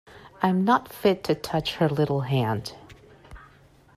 I'm 0.41 0.65
not 0.65 0.91
fit 0.91 1.23
to 1.25 1.35
touch 1.35 1.75
her 1.75 1.87
little 1.87 2.21
hand. 2.21 2.73